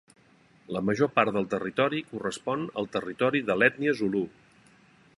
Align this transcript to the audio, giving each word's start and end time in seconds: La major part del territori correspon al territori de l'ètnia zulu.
La 0.75 0.81
major 0.85 1.11
part 1.17 1.33
del 1.35 1.45
territori 1.51 2.01
correspon 2.13 2.65
al 2.83 2.91
territori 2.99 3.45
de 3.51 3.59
l'ètnia 3.61 3.97
zulu. 4.03 4.27